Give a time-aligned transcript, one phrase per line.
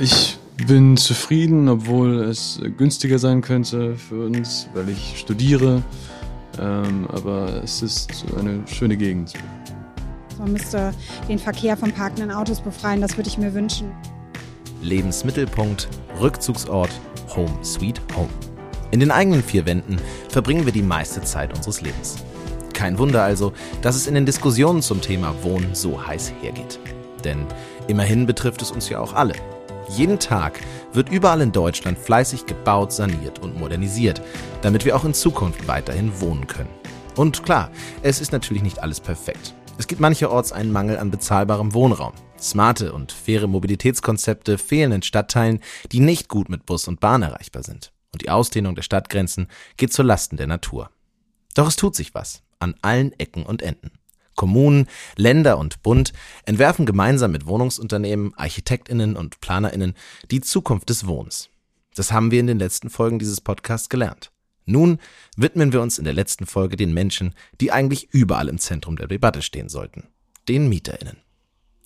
[0.00, 5.82] Ich bin zufrieden, obwohl es günstiger sein könnte für uns, weil ich studiere.
[6.58, 9.32] Ähm, aber es ist eine schöne Gegend.
[10.38, 10.92] Man müsste
[11.28, 13.90] den Verkehr von parkenden Autos befreien, das würde ich mir wünschen.
[14.82, 15.88] Lebensmittelpunkt,
[16.20, 16.90] Rückzugsort,
[17.34, 18.28] Home Sweet Home.
[18.90, 19.96] In den eigenen vier Wänden
[20.28, 22.16] verbringen wir die meiste Zeit unseres Lebens.
[22.74, 26.78] Kein Wunder also, dass es in den Diskussionen zum Thema Wohnen so heiß hergeht.
[27.24, 27.46] Denn
[27.88, 29.34] immerhin betrifft es uns ja auch alle.
[29.88, 30.60] Jeden Tag
[30.92, 34.20] wird überall in Deutschland fleißig gebaut, saniert und modernisiert,
[34.62, 36.68] damit wir auch in Zukunft weiterhin wohnen können.
[37.14, 37.70] Und klar,
[38.02, 39.54] es ist natürlich nicht alles perfekt.
[39.78, 42.12] Es gibt mancherorts einen Mangel an bezahlbarem Wohnraum.
[42.38, 45.60] Smarte und faire Mobilitätskonzepte fehlen in Stadtteilen,
[45.92, 47.92] die nicht gut mit Bus und Bahn erreichbar sind.
[48.12, 50.90] Und die Ausdehnung der Stadtgrenzen geht zu Lasten der Natur.
[51.54, 53.92] Doch es tut sich was an allen Ecken und Enden.
[54.36, 54.86] Kommunen,
[55.16, 56.12] Länder und Bund
[56.44, 59.94] entwerfen gemeinsam mit Wohnungsunternehmen, Architektinnen und Planerinnen
[60.30, 61.50] die Zukunft des Wohnens.
[61.94, 64.30] Das haben wir in den letzten Folgen dieses Podcasts gelernt.
[64.66, 64.98] Nun
[65.36, 69.06] widmen wir uns in der letzten Folge den Menschen, die eigentlich überall im Zentrum der
[69.06, 70.08] Debatte stehen sollten,
[70.48, 71.18] den Mieterinnen.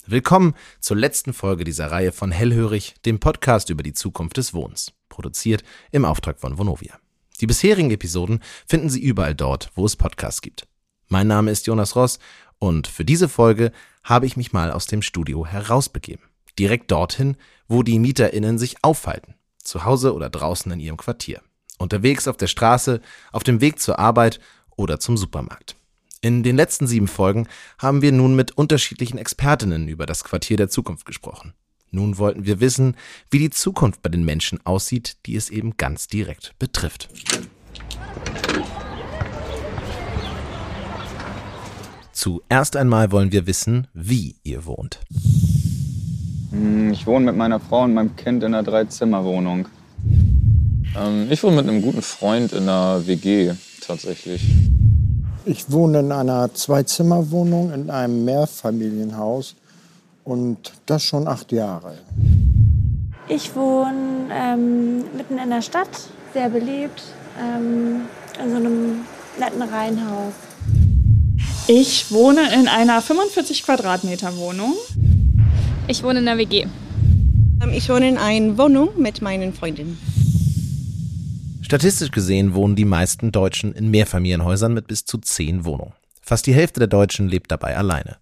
[0.07, 4.93] Willkommen zur letzten Folge dieser Reihe von Hellhörig, dem Podcast über die Zukunft des Wohnens,
[5.11, 6.99] produziert im Auftrag von Vonovia.
[7.41, 10.67] Die bisherigen Episoden finden Sie überall dort, wo es Podcasts gibt.
[11.13, 12.21] Mein Name ist Jonas Ross
[12.61, 13.73] und für diese Folge
[14.05, 16.23] habe ich mich mal aus dem Studio herausbegeben.
[16.57, 19.35] Direkt dorthin, wo die MieterInnen sich aufhalten.
[19.61, 21.43] Zu Hause oder draußen in ihrem Quartier.
[21.79, 23.01] Unterwegs auf der Straße,
[23.33, 24.39] auf dem Weg zur Arbeit
[24.77, 25.75] oder zum Supermarkt.
[26.21, 30.69] In den letzten sieben Folgen haben wir nun mit unterschiedlichen Expertinnen über das Quartier der
[30.69, 31.55] Zukunft gesprochen.
[31.91, 32.97] Nun wollten wir wissen,
[33.33, 37.09] wie die Zukunft bei den Menschen aussieht, die es eben ganz direkt betrifft.
[42.21, 45.01] Zuerst einmal wollen wir wissen, wie ihr wohnt.
[46.51, 49.67] Hm, ich wohne mit meiner Frau und meinem Kind in einer Dreizimmerwohnung.
[50.99, 54.43] Ähm, ich wohne mit einem guten Freund in einer WG tatsächlich.
[55.47, 59.55] Ich wohne in einer Zweizimmerwohnung in einem Mehrfamilienhaus
[60.23, 61.95] und das schon acht Jahre.
[63.29, 65.89] Ich wohne ähm, mitten in der Stadt,
[66.35, 67.03] sehr beliebt,
[67.41, 68.03] ähm,
[68.45, 69.07] in so einem
[69.39, 70.35] netten Reihenhaus.
[71.73, 74.75] Ich wohne in einer 45 Quadratmeter Wohnung.
[75.87, 76.67] Ich wohne in einer WG.
[77.63, 79.97] Ähm, ich wohne in einer Wohnung mit meinen Freundinnen.
[81.63, 85.93] Statistisch gesehen wohnen die meisten Deutschen in Mehrfamilienhäusern mit bis zu zehn Wohnungen.
[86.21, 88.17] Fast die Hälfte der Deutschen lebt dabei alleine.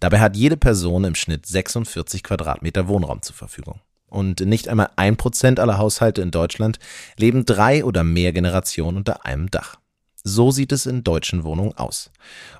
[0.00, 3.80] Dabei hat jede Person im Schnitt 46 Quadratmeter Wohnraum zur Verfügung.
[4.10, 6.78] Und nicht einmal ein Prozent aller Haushalte in Deutschland
[7.16, 9.79] leben drei oder mehr Generationen unter einem Dach.
[10.22, 12.10] So sieht es in deutschen Wohnungen aus.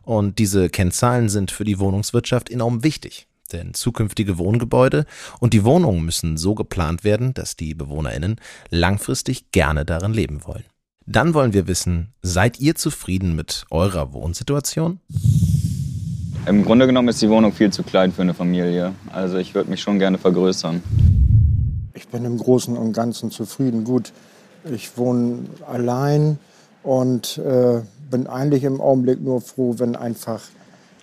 [0.03, 3.27] Und diese Kennzahlen sind für die Wohnungswirtschaft enorm wichtig.
[3.53, 5.07] Denn zukünftige Wohngebäude
[5.41, 8.37] und die Wohnungen müssen so geplant werden, dass die BewohnerInnen
[8.71, 10.65] langfristig gerne darin leben wollen.
[11.07, 15.01] Dann wollen wir wissen, seid ihr zufrieden mit eurer Wohnsituation?
[16.47, 18.95] Im Grunde genommen ist die Wohnung viel zu klein für eine Familie.
[19.13, 20.83] Also ich würde mich schon gerne vergrößern.
[21.95, 23.85] Ich bin im Großen und Ganzen zufrieden.
[23.85, 24.13] Gut,
[24.73, 26.39] ich wohne allein
[26.83, 27.81] und äh,
[28.11, 30.41] bin eigentlich im Augenblick nur froh, wenn einfach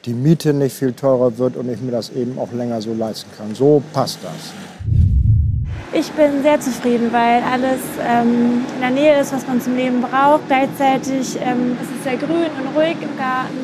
[0.05, 3.29] die Miete nicht viel teurer wird und ich mir das eben auch länger so leisten
[3.37, 3.53] kann.
[3.55, 4.53] So passt das.
[5.93, 10.01] Ich bin sehr zufrieden, weil alles ähm, in der Nähe ist, was man zum Leben
[10.01, 10.47] braucht.
[10.47, 13.57] Gleichzeitig ähm, ist es sehr grün und ruhig im Garten.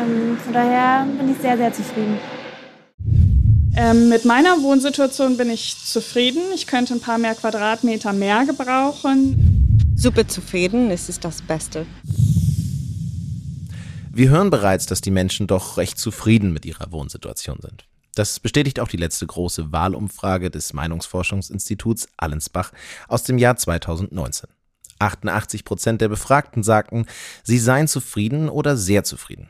[0.00, 2.18] Ähm, von daher bin ich sehr, sehr zufrieden.
[3.76, 6.42] Ähm, mit meiner Wohnsituation bin ich zufrieden.
[6.54, 9.51] Ich könnte ein paar mehr Quadratmeter mehr gebrauchen.
[9.94, 11.86] Super zufrieden, es ist das Beste.
[14.10, 17.86] Wir hören bereits, dass die Menschen doch recht zufrieden mit ihrer Wohnsituation sind.
[18.14, 22.72] Das bestätigt auch die letzte große Wahlumfrage des Meinungsforschungsinstituts Allensbach
[23.08, 24.50] aus dem Jahr 2019.
[24.98, 27.06] 88 Prozent der Befragten sagten,
[27.42, 29.48] sie seien zufrieden oder sehr zufrieden.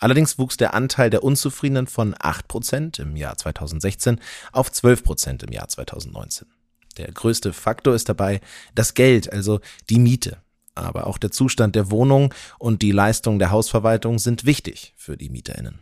[0.00, 4.20] Allerdings wuchs der Anteil der Unzufriedenen von 8 Prozent im Jahr 2016
[4.52, 6.46] auf 12 Prozent im Jahr 2019.
[6.96, 8.40] Der größte Faktor ist dabei
[8.74, 9.60] das Geld, also
[9.90, 10.38] die Miete
[10.74, 15.30] aber auch der Zustand der Wohnung und die Leistung der Hausverwaltung sind wichtig für die
[15.30, 15.78] Mieterinnen.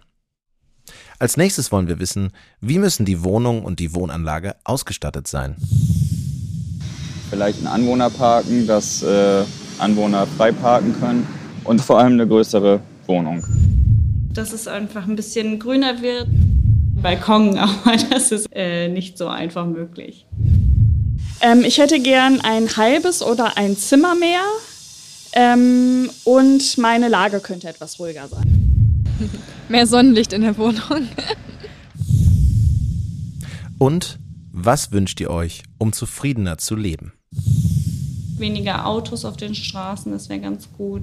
[1.18, 5.56] Als nächstes wollen wir wissen, wie müssen die Wohnung und die Wohnanlage ausgestattet sein?
[7.30, 9.44] Vielleicht ein Anwohnerparken, dass äh,
[9.78, 11.26] Anwohner frei parken können
[11.64, 13.44] und vor allem eine größere Wohnung.
[14.34, 16.26] Dass es einfach ein bisschen grüner wird.
[17.00, 20.26] Balkon, aber das ist äh, nicht so einfach möglich.
[21.44, 24.44] Ähm, ich hätte gern ein halbes oder ein Zimmer mehr
[25.32, 29.04] ähm, und meine Lage könnte etwas ruhiger sein.
[29.68, 30.80] Mehr Sonnenlicht in der Wohnung.
[33.78, 34.20] und
[34.52, 37.12] Was wünscht ihr euch, um zufriedener zu leben?
[38.36, 41.02] Weniger Autos auf den Straßen, das wäre ganz gut.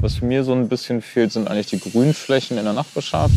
[0.00, 3.34] Was mir so ein bisschen fehlt, sind eigentlich die Grünflächen in der Nachbarschaft.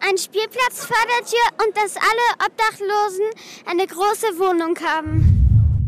[0.00, 3.26] Ein Spielplatz vor der Tür und dass alle Obdachlosen
[3.66, 5.39] eine große Wohnung haben.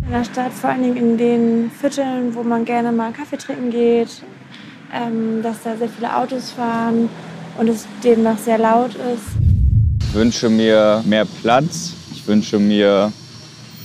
[0.05, 3.71] In der Stadt, vor allen Dingen in den Vierteln, wo man gerne mal Kaffee trinken
[3.71, 4.23] geht,
[4.93, 7.09] ähm, dass da sehr viele Autos fahren
[7.59, 9.25] und es demnach sehr laut ist.
[10.01, 11.95] Ich wünsche mir mehr Platz.
[12.13, 13.13] Ich wünsche mir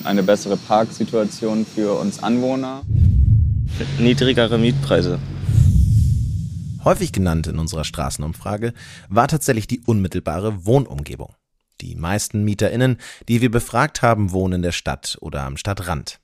[0.03, 2.81] eine bessere Parksituation für uns Anwohner.
[3.99, 5.19] Niedrigere Mietpreise.
[6.83, 8.73] Häufig genannt in unserer Straßenumfrage
[9.09, 11.36] war tatsächlich die unmittelbare Wohnumgebung.
[11.81, 12.97] Die meisten MieterInnen,
[13.27, 16.19] die wir befragt haben, wohnen in der Stadt oder am Stadtrand.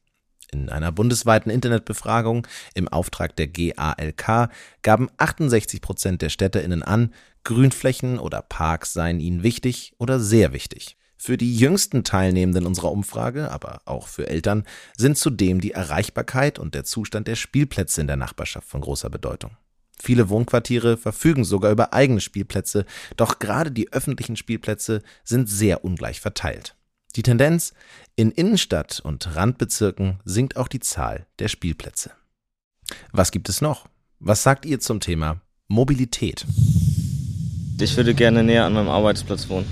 [0.51, 4.49] In einer bundesweiten Internetbefragung im Auftrag der GALK
[4.83, 7.13] gaben 68 Prozent der StädterInnen an,
[7.43, 10.97] Grünflächen oder Parks seien ihnen wichtig oder sehr wichtig.
[11.17, 14.65] Für die jüngsten Teilnehmenden unserer Umfrage, aber auch für Eltern,
[14.97, 19.51] sind zudem die Erreichbarkeit und der Zustand der Spielplätze in der Nachbarschaft von großer Bedeutung.
[20.01, 22.85] Viele Wohnquartiere verfügen sogar über eigene Spielplätze,
[23.15, 26.75] doch gerade die öffentlichen Spielplätze sind sehr ungleich verteilt.
[27.15, 27.73] Die Tendenz,
[28.15, 32.11] in Innenstadt und Randbezirken sinkt auch die Zahl der Spielplätze.
[33.11, 33.87] Was gibt es noch?
[34.19, 36.45] Was sagt ihr zum Thema Mobilität?
[37.79, 39.65] Ich würde gerne näher an meinem Arbeitsplatz wohnen.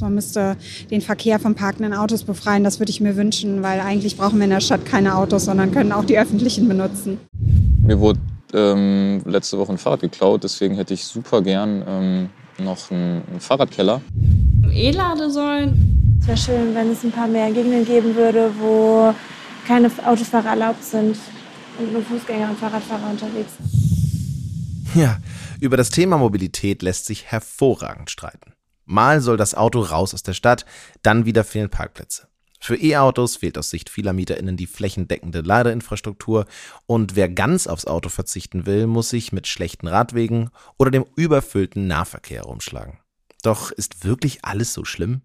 [0.00, 0.56] Man müsste
[0.90, 2.64] den Verkehr von parkenden Autos befreien.
[2.64, 5.70] Das würde ich mir wünschen, weil eigentlich brauchen wir in der Stadt keine Autos, sondern
[5.70, 7.18] können auch die öffentlichen benutzen.
[7.80, 8.18] Mir wurde
[8.54, 13.40] ähm, letzte Woche ein Fahrrad geklaut, deswegen hätte ich super gern ähm, noch einen, einen
[13.40, 14.00] Fahrradkeller.
[14.72, 16.18] E-Ladesäulen.
[16.20, 19.14] Es wäre schön, wenn es ein paar mehr Gegenden geben würde, wo
[19.66, 21.16] keine Autofahrer erlaubt sind
[21.78, 24.94] und nur Fußgänger und Fahrradfahrer unterwegs sind.
[24.94, 25.18] Ja,
[25.60, 28.52] über das Thema Mobilität lässt sich hervorragend streiten.
[28.84, 30.64] Mal soll das Auto raus aus der Stadt,
[31.02, 32.28] dann wieder fehlen Parkplätze.
[32.64, 36.46] Für E-Autos fehlt aus Sicht vieler MieterInnen die flächendeckende Ladeinfrastruktur
[36.86, 41.86] und wer ganz aufs Auto verzichten will, muss sich mit schlechten Radwegen oder dem überfüllten
[41.86, 43.00] Nahverkehr rumschlagen.
[43.42, 45.20] Doch ist wirklich alles so schlimm?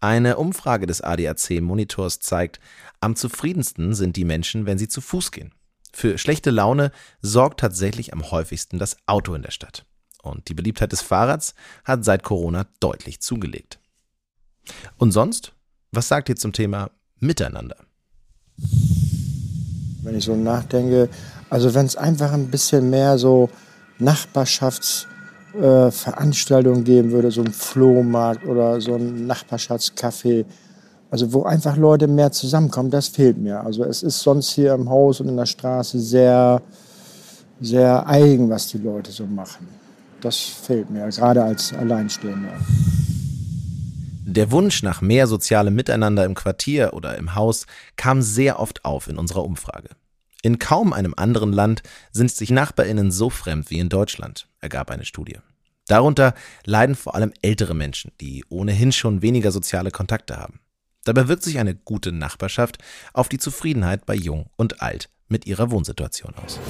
[0.00, 2.58] Eine Umfrage des ADAC Monitors zeigt,
[3.00, 5.52] am zufriedensten sind die Menschen, wenn sie zu Fuß gehen.
[5.92, 9.84] Für schlechte Laune sorgt tatsächlich am häufigsten das Auto in der Stadt.
[10.22, 13.78] Und die Beliebtheit des Fahrrads hat seit Corona deutlich zugelegt.
[14.96, 15.52] Und sonst?
[15.92, 17.76] Was sagt ihr zum Thema Miteinander?
[20.02, 21.08] Wenn ich so nachdenke,
[21.48, 23.48] also wenn es einfach ein bisschen mehr so
[23.98, 30.44] Nachbarschaftsveranstaltungen äh, geben würde, so ein Flohmarkt oder so ein Nachbarschaftscafé,
[31.10, 33.64] also wo einfach Leute mehr zusammenkommen, das fehlt mir.
[33.64, 36.60] Also es ist sonst hier im Haus und in der Straße sehr,
[37.60, 39.66] sehr eigen, was die Leute so machen.
[40.20, 42.52] Das fehlt mir, gerade als Alleinstehender.
[44.30, 47.64] Der Wunsch nach mehr sozialem Miteinander im Quartier oder im Haus
[47.96, 49.88] kam sehr oft auf in unserer Umfrage.
[50.42, 51.82] In kaum einem anderen Land
[52.12, 55.38] sind sich Nachbarinnen so fremd wie in Deutschland, ergab eine Studie.
[55.86, 56.34] Darunter
[56.66, 60.60] leiden vor allem ältere Menschen, die ohnehin schon weniger soziale Kontakte haben.
[61.04, 62.76] Dabei wirkt sich eine gute Nachbarschaft
[63.14, 66.60] auf die Zufriedenheit bei Jung und Alt mit ihrer Wohnsituation aus.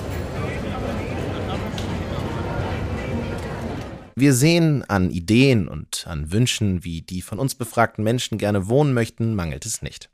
[4.20, 8.92] Wir sehen an Ideen und an Wünschen, wie die von uns befragten Menschen gerne wohnen
[8.92, 10.10] möchten, mangelt es nicht.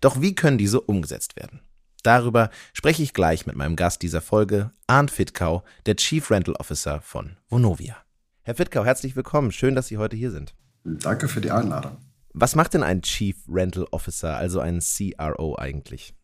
[0.00, 1.58] Doch wie können diese umgesetzt werden?
[2.04, 7.00] Darüber spreche ich gleich mit meinem Gast dieser Folge, Arndt Fittkau, der Chief Rental Officer
[7.00, 7.96] von Vonovia.
[8.42, 9.50] Herr Fittkau, herzlich willkommen.
[9.50, 10.54] Schön, dass Sie heute hier sind.
[10.84, 11.96] Danke für die Einladung.
[12.32, 16.14] Was macht denn ein Chief Rental Officer, also ein CRO eigentlich?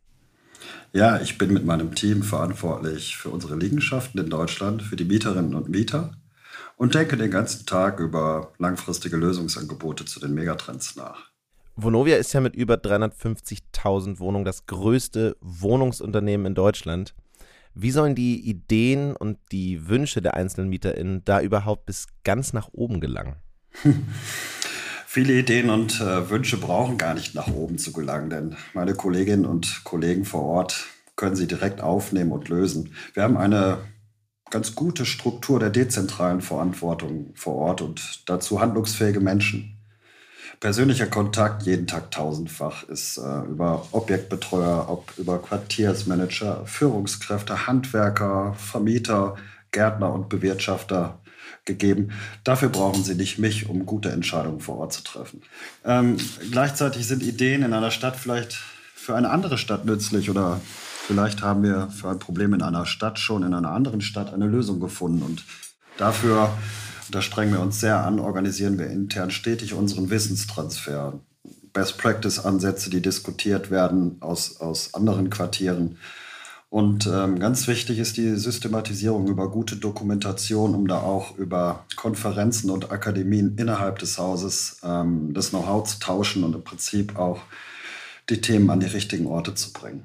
[0.93, 5.57] Ja, ich bin mit meinem Team verantwortlich für unsere Liegenschaften in Deutschland, für die Mieterinnen
[5.57, 6.13] und Mieter
[6.77, 11.31] und denke den ganzen Tag über langfristige Lösungsangebote zu den Megatrends nach.
[11.77, 17.15] Vonovia ist ja mit über 350.000 Wohnungen das größte Wohnungsunternehmen in Deutschland.
[17.75, 22.69] Wie sollen die Ideen und die Wünsche der einzelnen MieterInnen da überhaupt bis ganz nach
[22.73, 23.37] oben gelangen?
[25.07, 29.45] Viele Ideen und äh, Wünsche brauchen gar nicht nach oben zu gelangen, denn meine Kolleginnen
[29.45, 30.87] und Kollegen vor Ort
[31.17, 32.95] können sie direkt aufnehmen und lösen.
[33.15, 33.79] Wir haben eine
[34.51, 39.77] ganz gute Struktur der dezentralen Verantwortung vor Ort und dazu handlungsfähige Menschen.
[40.61, 49.37] Persönlicher Kontakt jeden Tag tausendfach ist äh, über Objektbetreuer, ob über Quartiersmanager, Führungskräfte, Handwerker, Vermieter,
[49.71, 51.19] Gärtner und Bewirtschafter
[51.67, 52.13] gegeben.
[52.45, 55.43] Dafür brauchen Sie nicht mich, um gute Entscheidungen vor Ort zu treffen.
[55.85, 56.17] Ähm,
[56.51, 58.55] gleichzeitig sind Ideen in einer Stadt vielleicht
[58.95, 60.61] für eine andere Stadt nützlich oder
[61.07, 64.49] Vielleicht haben wir für ein Problem in einer Stadt schon in einer anderen Stadt eine
[64.49, 65.23] Lösung gefunden.
[65.23, 65.45] Und
[65.99, 66.51] dafür,
[67.13, 71.21] da strengen wir uns sehr an, organisieren wir intern stetig unseren Wissenstransfer.
[71.73, 75.99] Best-Practice-Ansätze, die diskutiert werden aus, aus anderen Quartieren.
[76.71, 82.69] Und ähm, ganz wichtig ist die Systematisierung über gute Dokumentation, um da auch über Konferenzen
[82.69, 87.43] und Akademien innerhalb des Hauses ähm, das Know-how zu tauschen und im Prinzip auch
[88.29, 90.03] die Themen an die richtigen Orte zu bringen.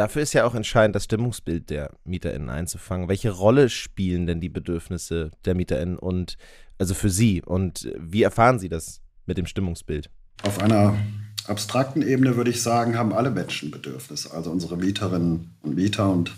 [0.00, 3.10] Dafür ist ja auch entscheidend, das Stimmungsbild der MieterInnen einzufangen.
[3.10, 6.38] Welche Rolle spielen denn die Bedürfnisse der MieterInnen und
[6.78, 10.08] also für Sie und wie erfahren Sie das mit dem Stimmungsbild?
[10.42, 10.96] Auf einer
[11.44, 16.08] abstrakten Ebene würde ich sagen, haben alle Menschen Bedürfnisse, also unsere Mieterinnen und Mieter.
[16.08, 16.32] Und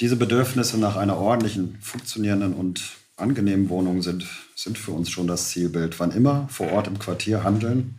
[0.00, 2.82] diese Bedürfnisse nach einer ordentlichen, funktionierenden und
[3.16, 4.24] angenehmen Wohnung sind,
[4.54, 5.98] sind für uns schon das Zielbild.
[5.98, 7.98] Wann immer vor Ort im Quartier handeln,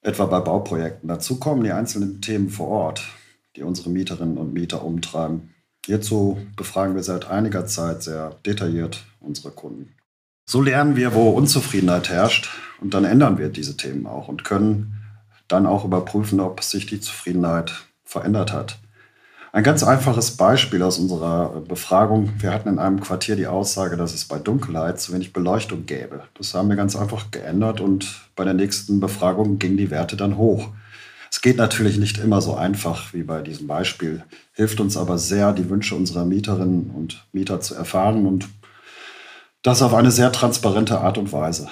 [0.00, 1.06] etwa bei Bauprojekten.
[1.06, 3.02] Dazu kommen die einzelnen Themen vor Ort,
[3.56, 5.54] die unsere Mieterinnen und Mieter umtreiben.
[5.84, 9.94] Hierzu befragen wir seit einiger Zeit sehr detailliert unsere Kunden.
[10.44, 14.94] So lernen wir, wo Unzufriedenheit herrscht und dann ändern wir diese Themen auch und können
[15.48, 17.72] dann auch überprüfen, ob sich die Zufriedenheit
[18.04, 18.78] verändert hat.
[19.54, 22.32] Ein ganz einfaches Beispiel aus unserer Befragung.
[22.38, 26.22] Wir hatten in einem Quartier die Aussage, dass es bei Dunkelheit zu wenig Beleuchtung gäbe.
[26.34, 30.38] Das haben wir ganz einfach geändert und bei der nächsten Befragung gingen die Werte dann
[30.38, 30.68] hoch.
[31.42, 34.22] Geht natürlich nicht immer so einfach wie bei diesem Beispiel,
[34.52, 38.48] hilft uns aber sehr, die Wünsche unserer Mieterinnen und Mieter zu erfahren und
[39.62, 41.68] das auf eine sehr transparente Art und Weise.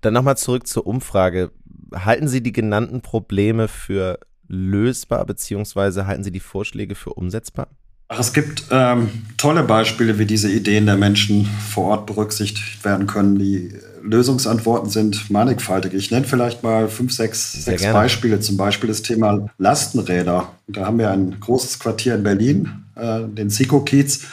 [0.00, 1.52] Dann nochmal zurück zur Umfrage.
[1.94, 4.18] Halten Sie die genannten Probleme für
[4.48, 7.68] lösbar, beziehungsweise halten Sie die Vorschläge für umsetzbar?
[8.14, 13.08] Ach, es gibt ähm, tolle Beispiele, wie diese Ideen der Menschen vor Ort berücksichtigt werden
[13.08, 13.40] können.
[13.40, 15.94] Die Lösungsantworten sind mannigfaltig.
[15.94, 18.38] Ich nenne vielleicht mal fünf, sechs, sechs Beispiele.
[18.38, 20.52] Zum Beispiel das Thema Lastenräder.
[20.68, 24.26] Da haben wir ein großes Quartier in Berlin, äh, den Siko-Kiez.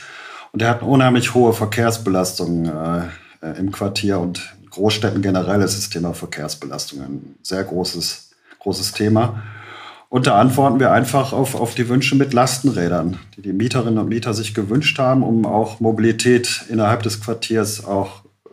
[0.51, 2.99] Und der hat eine unheimlich hohe Verkehrsbelastung äh,
[3.41, 9.41] äh, im Quartier und Großstädten generell ist das Thema Verkehrsbelastung ein sehr großes, großes Thema.
[10.11, 14.09] Und da antworten wir einfach auf, auf die Wünsche mit Lastenrädern, die die Mieterinnen und
[14.09, 18.49] Mieter sich gewünscht haben, um auch Mobilität innerhalb des Quartiers auch äh,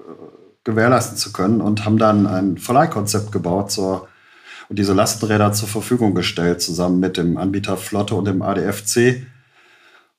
[0.63, 4.07] gewährleisten zu können und haben dann ein Verleihkonzept gebaut zur,
[4.69, 9.27] und diese Lastenräder zur Verfügung gestellt, zusammen mit dem Anbieter Flotte und dem ADFC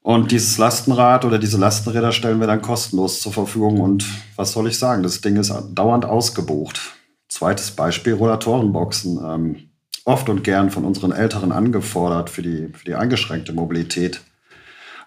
[0.01, 3.79] und dieses Lastenrad oder diese Lastenräder stellen wir dann kostenlos zur Verfügung.
[3.79, 4.05] Und
[4.35, 5.03] was soll ich sagen?
[5.03, 6.81] Das Ding ist dauernd ausgebucht.
[7.29, 9.19] Zweites Beispiel, Rollatorenboxen.
[9.23, 9.68] Ähm,
[10.09, 14.21] oft und gern von unseren Älteren angefordert für die, für die eingeschränkte Mobilität.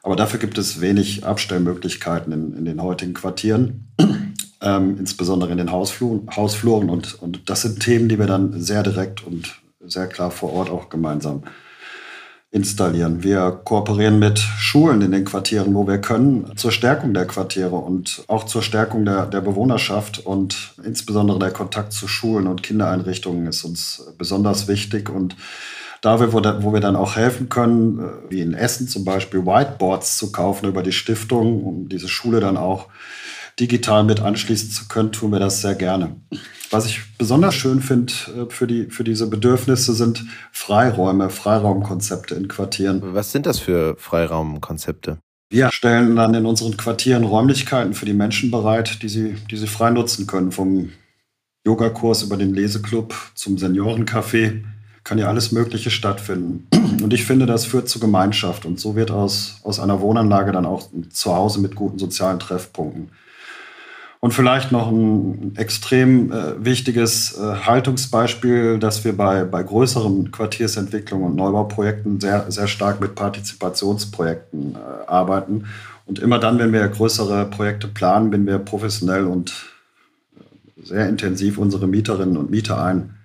[0.04, 3.88] Aber dafür gibt es wenig Abstellmöglichkeiten in, in den heutigen Quartieren,
[4.62, 6.28] ähm, insbesondere in den Hausfluren.
[6.34, 6.88] Hausfluren.
[6.88, 10.70] Und, und das sind Themen, die wir dann sehr direkt und sehr klar vor Ort
[10.70, 11.42] auch gemeinsam
[12.52, 13.22] installieren.
[13.22, 18.24] Wir kooperieren mit Schulen in den Quartieren, wo wir können, zur Stärkung der Quartiere und
[18.28, 23.64] auch zur Stärkung der, der Bewohnerschaft und insbesondere der Kontakt zu Schulen und Kindereinrichtungen ist
[23.64, 25.34] uns besonders wichtig und
[26.02, 30.18] da, wo, wo wir dann auch helfen können, äh, wie in Essen zum Beispiel, Whiteboards
[30.18, 32.88] zu kaufen über die Stiftung, um diese Schule dann auch
[33.60, 36.16] digital mit anschließen zu können, tun wir das sehr gerne.
[36.70, 42.48] Was ich besonders schön finde äh, für, die, für diese Bedürfnisse sind Freiräume, Freiraumkonzepte in
[42.48, 43.00] Quartieren.
[43.02, 45.18] Was sind das für Freiraumkonzepte?
[45.50, 49.66] Wir stellen dann in unseren Quartieren Räumlichkeiten für die Menschen bereit, die sie, die sie
[49.66, 50.50] frei nutzen können.
[50.50, 50.92] Vom
[51.66, 54.62] Yogakurs über den Leseclub zum Seniorencafé
[55.04, 56.68] kann ja alles Mögliche stattfinden.
[57.02, 58.64] Und ich finde, das führt zu Gemeinschaft.
[58.64, 63.10] Und so wird aus, aus einer Wohnanlage dann auch ein Zuhause mit guten sozialen Treffpunkten.
[64.24, 71.26] Und vielleicht noch ein extrem äh, wichtiges äh, Haltungsbeispiel, dass wir bei, bei größeren Quartiersentwicklungen
[71.26, 75.64] und Neubauprojekten sehr, sehr stark mit Partizipationsprojekten äh, arbeiten.
[76.06, 79.52] Und immer dann, wenn wir größere Projekte planen, binden wir professionell und
[80.36, 83.16] äh, sehr intensiv unsere Mieterinnen und Mieter ein.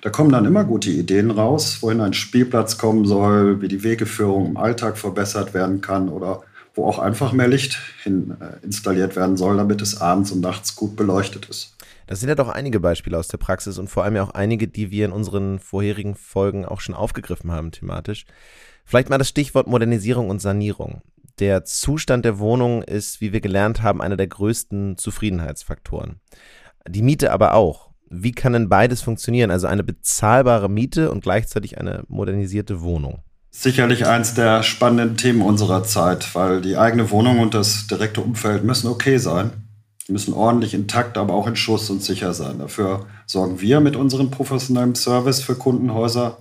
[0.00, 4.46] Da kommen dann immer gute Ideen raus, wohin ein Spielplatz kommen soll, wie die Wegeführung
[4.46, 6.44] im Alltag verbessert werden kann oder
[6.76, 10.76] wo auch einfach mehr Licht hin äh, installiert werden soll, damit es abends und nachts
[10.76, 11.74] gut beleuchtet ist.
[12.06, 14.68] Das sind ja doch einige Beispiele aus der Praxis und vor allem ja auch einige,
[14.68, 18.26] die wir in unseren vorherigen Folgen auch schon aufgegriffen haben thematisch.
[18.84, 21.02] Vielleicht mal das Stichwort Modernisierung und Sanierung.
[21.40, 26.20] Der Zustand der Wohnung ist, wie wir gelernt haben, einer der größten Zufriedenheitsfaktoren.
[26.88, 27.90] Die Miete aber auch.
[28.08, 29.50] Wie kann denn beides funktionieren?
[29.50, 33.22] Also eine bezahlbare Miete und gleichzeitig eine modernisierte Wohnung
[33.58, 38.64] sicherlich eins der spannenden Themen unserer Zeit, weil die eigene Wohnung und das direkte Umfeld
[38.64, 39.50] müssen okay sein.
[40.06, 42.58] Die müssen ordentlich intakt, aber auch in Schuss und sicher sein.
[42.58, 46.38] Dafür sorgen wir mit unserem professionellen Service für Kundenhäuser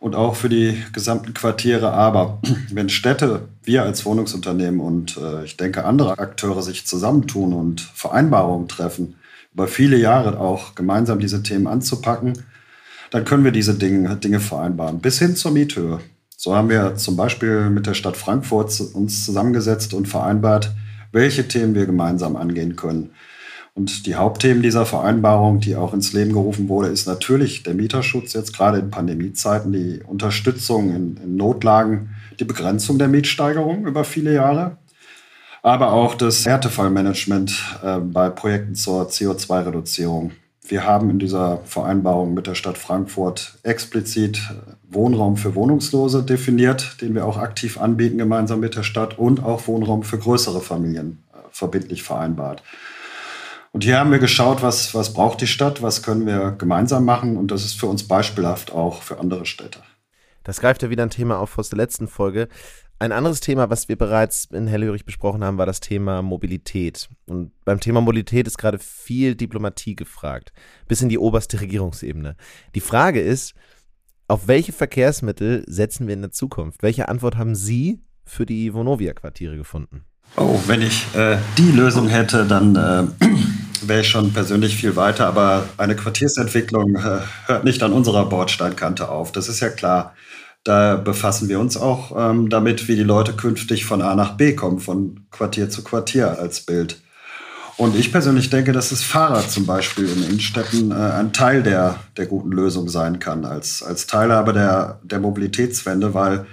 [0.00, 1.92] und auch für die gesamten Quartiere.
[1.92, 7.80] Aber wenn Städte, wir als Wohnungsunternehmen und äh, ich denke andere Akteure sich zusammentun und
[7.80, 9.16] Vereinbarungen treffen,
[9.54, 12.44] über viele Jahre auch gemeinsam diese Themen anzupacken,
[13.10, 16.00] dann können wir diese Dinge, Dinge vereinbaren, bis hin zur Miethöhe.
[16.44, 20.72] So haben wir zum Beispiel mit der Stadt Frankfurt uns zusammengesetzt und vereinbart,
[21.10, 23.12] welche Themen wir gemeinsam angehen können.
[23.72, 28.34] Und die Hauptthemen dieser Vereinbarung, die auch ins Leben gerufen wurde, ist natürlich der Mieterschutz,
[28.34, 34.34] jetzt gerade in Pandemiezeiten, die Unterstützung in, in Notlagen, die Begrenzung der Mietsteigerung über viele
[34.34, 34.76] Jahre,
[35.62, 40.32] aber auch das Härtefallmanagement äh, bei Projekten zur CO2-Reduzierung.
[40.74, 44.42] Wir haben in dieser Vereinbarung mit der Stadt Frankfurt explizit
[44.82, 49.68] Wohnraum für Wohnungslose definiert, den wir auch aktiv anbieten gemeinsam mit der Stadt und auch
[49.68, 52.64] Wohnraum für größere Familien äh, verbindlich vereinbart.
[53.70, 57.36] Und hier haben wir geschaut, was, was braucht die Stadt, was können wir gemeinsam machen
[57.36, 59.78] und das ist für uns beispielhaft auch für andere Städte.
[60.42, 62.48] Das greift ja wieder ein Thema auf aus der letzten Folge.
[63.04, 67.10] Ein anderes Thema, was wir bereits in Hellhörig besprochen haben, war das Thema Mobilität.
[67.26, 70.54] Und beim Thema Mobilität ist gerade viel Diplomatie gefragt,
[70.88, 72.34] bis in die oberste Regierungsebene.
[72.74, 73.52] Die Frage ist,
[74.26, 76.82] auf welche Verkehrsmittel setzen wir in der Zukunft?
[76.82, 80.06] Welche Antwort haben Sie für die Vonovia-Quartiere gefunden?
[80.38, 83.26] Oh, wenn ich äh, die Lösung hätte, dann äh,
[83.86, 85.26] wäre ich schon persönlich viel weiter.
[85.26, 89.30] Aber eine Quartiersentwicklung äh, hört nicht an unserer Bordsteinkante auf.
[89.30, 90.14] Das ist ja klar.
[90.64, 94.54] Da befassen wir uns auch ähm, damit, wie die Leute künftig von A nach B
[94.54, 97.00] kommen, von Quartier zu Quartier als Bild.
[97.76, 101.96] Und ich persönlich denke, dass das Fahrrad zum Beispiel in Innenstädten äh, ein Teil der,
[102.16, 106.46] der guten Lösung sein kann, als, als Teilhabe der, der Mobilitätswende, weil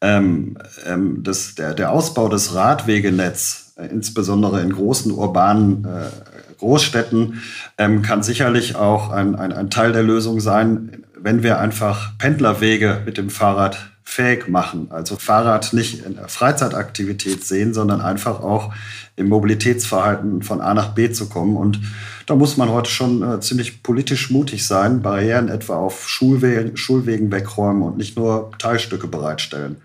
[0.00, 6.29] ähm, ähm, das, der, der Ausbau des Radwegenetz, äh, insbesondere in großen urbanen äh,
[6.60, 7.42] Großstädten,
[7.78, 13.02] ähm, kann sicherlich auch ein, ein, ein Teil der Lösung sein, wenn wir einfach Pendlerwege
[13.04, 14.88] mit dem Fahrrad fähig machen.
[14.90, 18.72] Also Fahrrad nicht in der Freizeitaktivität sehen, sondern einfach auch
[19.16, 21.56] im Mobilitätsverhalten von A nach B zu kommen.
[21.56, 21.80] Und
[22.26, 27.30] da muss man heute schon äh, ziemlich politisch mutig sein, Barrieren etwa auf Schulwegen, Schulwegen
[27.30, 29.76] wegräumen und nicht nur Teilstücke bereitstellen.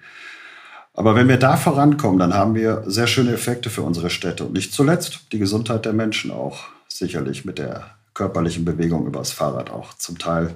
[0.95, 4.53] Aber wenn wir da vorankommen, dann haben wir sehr schöne Effekte für unsere Städte und
[4.53, 9.93] nicht zuletzt die Gesundheit der Menschen auch sicherlich mit der körperlichen Bewegung übers Fahrrad auch
[9.95, 10.55] zum Teil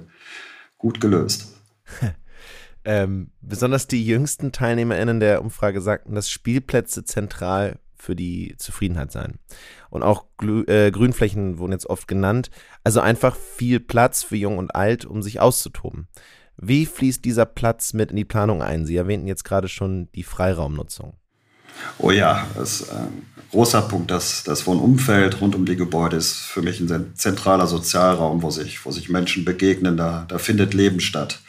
[0.77, 1.53] gut gelöst.
[2.85, 9.39] ähm, besonders die jüngsten TeilnehmerInnen der Umfrage sagten, dass Spielplätze zentral für die Zufriedenheit seien.
[9.89, 12.49] Und auch Glü äh, Grünflächen wurden jetzt oft genannt.
[12.85, 16.07] Also einfach viel Platz für Jung und Alt, um sich auszutoben.
[16.61, 18.85] Wie fließt dieser Platz mit in die Planung ein?
[18.85, 21.13] Sie erwähnten jetzt gerade schon die Freiraumnutzung.
[21.97, 24.11] Oh ja, das ist ein großer Punkt.
[24.11, 28.85] Das, das Wohnumfeld rund um die Gebäude ist für mich ein zentraler Sozialraum, wo sich,
[28.85, 29.95] wo sich Menschen begegnen.
[29.95, 31.39] Da, da findet Leben statt.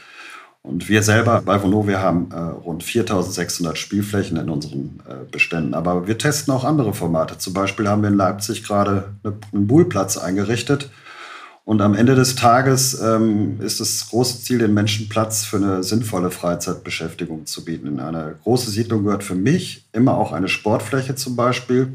[0.62, 5.74] Und wir selber bei Vonovia haben äh, rund 4600 Spielflächen in unseren äh, Beständen.
[5.74, 7.38] Aber wir testen auch andere Formate.
[7.38, 10.90] Zum Beispiel haben wir in Leipzig gerade einen Bullplatz eingerichtet
[11.64, 15.82] und am Ende des Tages ähm, ist das große Ziel, den Menschen Platz für eine
[15.82, 17.86] sinnvolle Freizeitbeschäftigung zu bieten.
[17.86, 21.92] In eine große Siedlung gehört für mich immer auch eine Sportfläche zum Beispiel.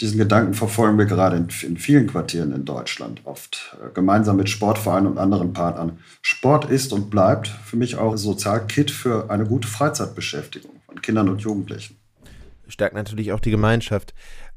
[0.00, 4.48] Diesen Gedanken verfolgen wir gerade in, in vielen Quartieren in Deutschland, oft äh, gemeinsam mit
[4.48, 5.98] Sportvereinen und anderen Partnern.
[6.22, 11.28] Sport ist und bleibt für mich auch ein Sozialkit für eine gute Freizeitbeschäftigung von Kindern
[11.28, 11.96] und Jugendlichen.
[12.68, 14.14] Stärkt natürlich auch die Gemeinschaft.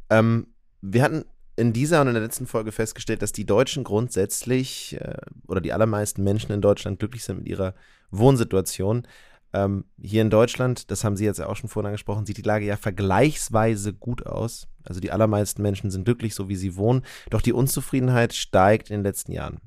[0.10, 0.48] Ähm,
[0.82, 1.26] wir hatten
[1.58, 5.18] in dieser und in der letzten Folge festgestellt, dass die Deutschen grundsätzlich äh,
[5.48, 7.74] oder die allermeisten Menschen in Deutschland glücklich sind mit ihrer
[8.12, 9.08] Wohnsituation.
[9.54, 12.66] Ähm, hier in Deutschland, das haben Sie jetzt auch schon vorhin angesprochen, sieht die Lage
[12.66, 14.68] ja vergleichsweise gut aus.
[14.84, 17.04] Also die allermeisten Menschen sind glücklich, so wie sie wohnen.
[17.30, 19.60] Doch die Unzufriedenheit steigt in den letzten Jahren.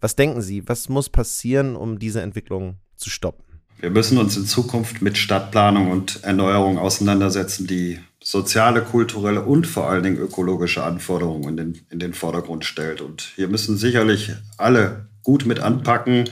[0.00, 3.44] Was denken Sie, was muss passieren, um diese Entwicklung zu stoppen?
[3.78, 9.88] Wir müssen uns in Zukunft mit Stadtplanung und Erneuerung auseinandersetzen, die soziale, kulturelle und vor
[9.88, 13.00] allen Dingen ökologische Anforderungen in den, in den Vordergrund stellt.
[13.00, 16.28] Und hier müssen sicherlich alle gut mit anpacken.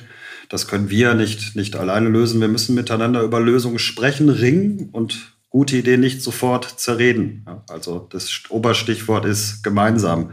[0.48, 2.40] Das können wir nicht, nicht alleine lösen.
[2.40, 7.46] Wir müssen miteinander über Lösungen sprechen, ringen und gute Ideen nicht sofort zerreden.
[7.68, 10.32] Also das Oberstichwort ist gemeinsam.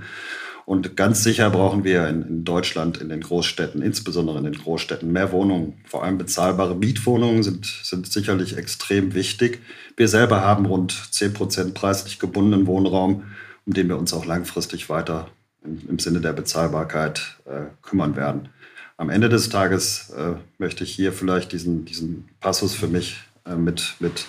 [0.72, 5.12] Und ganz sicher brauchen wir in, in, Deutschland, in den Großstädten, insbesondere in den Großstädten,
[5.12, 5.74] mehr Wohnungen.
[5.84, 9.60] Vor allem bezahlbare Mietwohnungen sind, sind sicherlich extrem wichtig.
[9.98, 13.24] Wir selber haben rund 10 Prozent preislich gebundenen Wohnraum,
[13.66, 15.28] um den wir uns auch langfristig weiter
[15.62, 18.48] im, im Sinne der Bezahlbarkeit äh, kümmern werden.
[18.96, 23.56] Am Ende des Tages äh, möchte ich hier vielleicht diesen, diesen Passus für mich äh,
[23.56, 24.26] mit, mit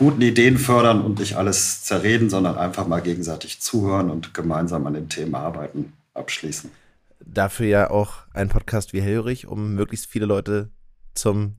[0.00, 4.94] guten Ideen fördern und nicht alles zerreden, sondern einfach mal gegenseitig zuhören und gemeinsam an
[4.94, 6.70] den Themen arbeiten, abschließen.
[7.22, 10.70] Dafür ja auch ein Podcast wie Hellrich, um möglichst viele Leute
[11.12, 11.56] zum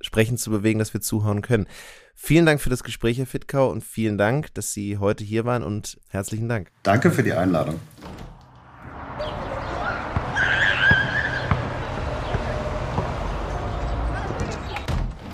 [0.00, 1.68] Sprechen zu bewegen, dass wir zuhören können.
[2.16, 5.62] Vielen Dank für das Gespräch, Herr Fittkau, und vielen Dank, dass Sie heute hier waren
[5.62, 6.72] und herzlichen Dank.
[6.82, 7.78] Danke für die Einladung.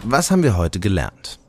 [0.03, 1.40] Was haben wir heute gelernt?